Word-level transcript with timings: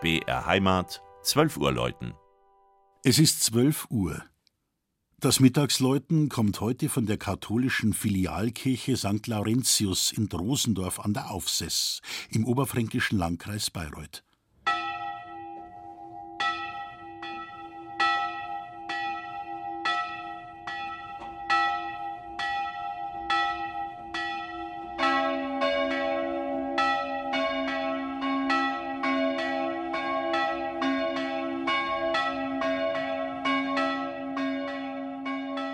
BR 0.00 0.46
Heimat, 0.46 1.02
12 1.24 1.58
Uhr 1.58 1.72
läuten. 1.72 2.14
Es 3.04 3.18
ist 3.18 3.44
12 3.44 3.88
Uhr. 3.90 4.24
Das 5.18 5.40
Mittagsläuten 5.40 6.30
kommt 6.30 6.62
heute 6.62 6.88
von 6.88 7.04
der 7.04 7.18
katholischen 7.18 7.92
Filialkirche 7.92 8.96
St. 8.96 9.26
Laurentius 9.26 10.10
in 10.12 10.30
Drosendorf 10.30 11.00
an 11.00 11.12
der 11.12 11.30
Aufsess 11.30 12.00
im 12.30 12.46
oberfränkischen 12.46 13.18
Landkreis 13.18 13.70
Bayreuth. 13.70 14.24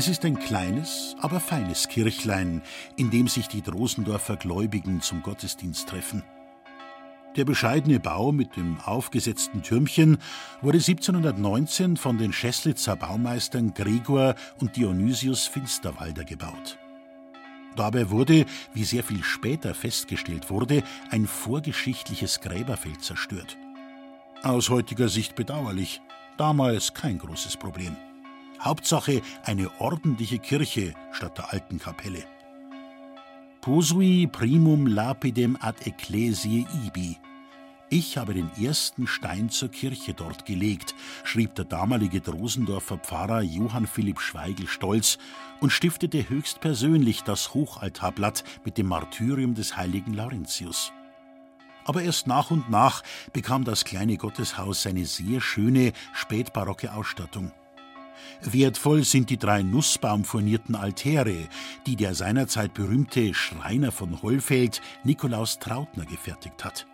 Es 0.00 0.08
ist 0.08 0.24
ein 0.24 0.38
kleines, 0.38 1.14
aber 1.20 1.40
feines 1.40 1.86
Kirchlein, 1.86 2.62
in 2.96 3.10
dem 3.10 3.28
sich 3.28 3.48
die 3.48 3.60
Drosendorfer 3.60 4.36
Gläubigen 4.36 5.02
zum 5.02 5.22
Gottesdienst 5.22 5.90
treffen. 5.90 6.22
Der 7.36 7.44
bescheidene 7.44 8.00
Bau 8.00 8.32
mit 8.32 8.56
dem 8.56 8.80
aufgesetzten 8.80 9.62
Türmchen 9.62 10.16
wurde 10.62 10.78
1719 10.78 11.98
von 11.98 12.16
den 12.16 12.32
Scheslitzer 12.32 12.96
Baumeistern 12.96 13.74
Gregor 13.74 14.36
und 14.58 14.74
Dionysius 14.74 15.46
Finsterwalder 15.46 16.24
gebaut. 16.24 16.78
Dabei 17.76 18.08
wurde, 18.08 18.46
wie 18.72 18.84
sehr 18.84 19.04
viel 19.04 19.22
später 19.22 19.74
festgestellt 19.74 20.48
wurde, 20.48 20.82
ein 21.10 21.26
vorgeschichtliches 21.26 22.40
Gräberfeld 22.40 23.04
zerstört. 23.04 23.58
Aus 24.44 24.70
heutiger 24.70 25.10
Sicht 25.10 25.34
bedauerlich, 25.34 26.00
damals 26.38 26.94
kein 26.94 27.18
großes 27.18 27.58
Problem. 27.58 27.98
Hauptsache 28.60 29.22
eine 29.44 29.70
ordentliche 29.80 30.38
Kirche 30.38 30.94
statt 31.12 31.38
der 31.38 31.52
alten 31.52 31.78
Kapelle. 31.78 32.24
Posui 33.60 34.26
primum 34.26 34.86
lapidem 34.86 35.56
ad 35.60 35.86
ecclesiae 35.86 36.66
ibi. 36.86 37.18
Ich 37.92 38.16
habe 38.16 38.34
den 38.34 38.50
ersten 38.62 39.06
Stein 39.06 39.50
zur 39.50 39.70
Kirche 39.70 40.14
dort 40.14 40.44
gelegt, 40.44 40.94
schrieb 41.24 41.56
der 41.56 41.64
damalige 41.64 42.20
Drosendorfer 42.20 42.98
Pfarrer 42.98 43.42
Johann 43.42 43.86
Philipp 43.86 44.20
Schweigel 44.20 44.68
stolz 44.68 45.18
und 45.60 45.70
stiftete 45.70 46.28
höchstpersönlich 46.28 47.22
das 47.22 47.52
Hochaltarblatt 47.52 48.44
mit 48.64 48.78
dem 48.78 48.86
Martyrium 48.86 49.54
des 49.54 49.76
heiligen 49.76 50.14
Laurentius. 50.14 50.92
Aber 51.84 52.02
erst 52.02 52.26
nach 52.26 52.50
und 52.50 52.70
nach 52.70 53.02
bekam 53.32 53.64
das 53.64 53.84
kleine 53.84 54.16
Gotteshaus 54.16 54.82
seine 54.82 55.04
sehr 55.06 55.40
schöne 55.40 55.92
spätbarocke 56.12 56.94
Ausstattung. 56.94 57.52
Wertvoll 58.42 59.04
sind 59.04 59.30
die 59.30 59.36
drei 59.36 59.62
nussbaumfurnierten 59.62 60.74
Altäre, 60.74 61.48
die 61.86 61.96
der 61.96 62.14
seinerzeit 62.14 62.74
berühmte 62.74 63.34
Schreiner 63.34 63.92
von 63.92 64.22
Hollfeld 64.22 64.80
Nikolaus 65.04 65.58
Trautner 65.58 66.04
gefertigt 66.04 66.64
hat. 66.64 66.86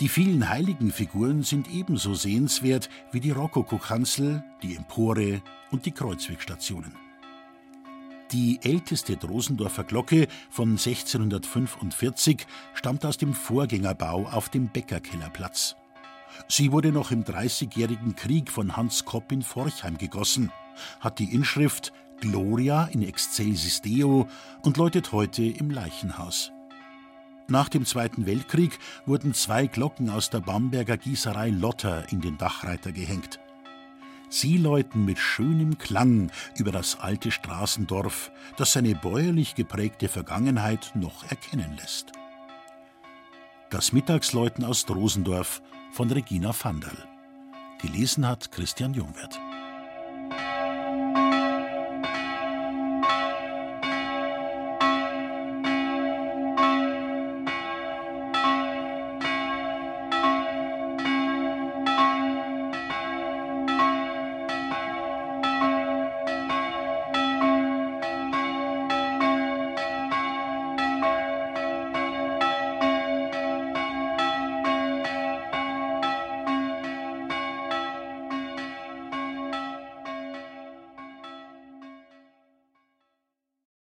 Die 0.00 0.08
vielen 0.08 0.48
heiligen 0.48 0.90
Figuren 0.90 1.42
sind 1.42 1.72
ebenso 1.72 2.14
sehenswert 2.14 2.90
wie 3.12 3.20
die 3.20 3.30
Rokokokanzel, 3.30 4.44
die 4.62 4.76
Empore 4.76 5.40
und 5.70 5.86
die 5.86 5.92
Kreuzwegstationen. 5.92 6.92
Die 8.32 8.58
älteste 8.62 9.16
Drosendorfer 9.16 9.84
Glocke 9.84 10.26
von 10.50 10.70
1645 10.70 12.46
stammt 12.74 13.06
aus 13.06 13.18
dem 13.18 13.32
Vorgängerbau 13.32 14.26
auf 14.26 14.48
dem 14.48 14.68
Bäckerkellerplatz. 14.68 15.76
Sie 16.48 16.72
wurde 16.72 16.92
noch 16.92 17.10
im 17.10 17.24
Dreißigjährigen 17.24 18.16
Krieg 18.16 18.50
von 18.50 18.76
Hans 18.76 19.04
Kopp 19.04 19.32
in 19.32 19.42
Forchheim 19.42 19.98
gegossen, 19.98 20.52
hat 21.00 21.18
die 21.18 21.34
Inschrift 21.34 21.92
Gloria 22.20 22.84
in 22.86 23.02
excelsis 23.02 23.82
Deo 23.82 24.28
und 24.62 24.76
läutet 24.76 25.12
heute 25.12 25.44
im 25.44 25.70
Leichenhaus. 25.70 26.52
Nach 27.48 27.68
dem 27.68 27.84
Zweiten 27.84 28.26
Weltkrieg 28.26 28.78
wurden 29.04 29.32
zwei 29.32 29.66
Glocken 29.66 30.10
aus 30.10 30.30
der 30.30 30.40
Bamberger 30.40 30.96
Gießerei 30.96 31.50
Lotter 31.50 32.10
in 32.10 32.20
den 32.20 32.38
Dachreiter 32.38 32.90
gehängt. 32.90 33.38
Sie 34.28 34.56
läuten 34.56 35.04
mit 35.04 35.18
schönem 35.18 35.78
Klang 35.78 36.32
über 36.58 36.72
das 36.72 36.98
alte 36.98 37.30
Straßendorf, 37.30 38.32
das 38.56 38.72
seine 38.72 38.96
bäuerlich 38.96 39.54
geprägte 39.54 40.08
Vergangenheit 40.08 40.90
noch 40.94 41.22
erkennen 41.30 41.76
lässt. 41.76 42.12
Das 43.70 43.92
Mittagsläuten 43.92 44.64
aus 44.64 44.86
Drosendorf 44.86 45.60
von 45.90 46.08
Regina 46.08 46.54
Vandal. 46.56 46.96
Gelesen 47.82 48.26
hat 48.26 48.52
Christian 48.52 48.94
Jungwirth. 48.94 49.40